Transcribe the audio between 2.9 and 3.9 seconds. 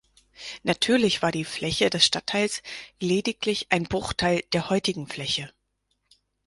lediglich ein